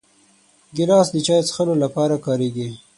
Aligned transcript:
ګیلاس 0.75 1.07
د 1.11 1.17
چایو 1.25 1.43
د 1.45 1.47
څښلو 1.47 1.73
لپاره 1.83 2.15
کارېږي. 2.25 2.67